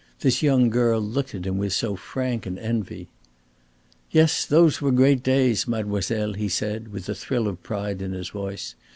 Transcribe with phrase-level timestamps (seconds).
[0.21, 3.07] This young girl looked at him with so frank an envy.
[4.09, 8.29] "Yes, those were great days, mademoiselle," he said, with a thrill of pride in his
[8.29, 8.73] voice.